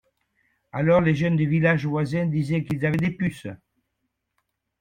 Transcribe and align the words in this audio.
Alors 0.71 0.99
les 0.99 1.13
jeunes 1.13 1.35
des 1.35 1.45
villages 1.45 1.85
voisins 1.85 2.25
disaient 2.25 2.63
qu'ils 2.63 2.87
avaient 2.87 2.97
des 2.97 3.11
puces. 3.11 3.45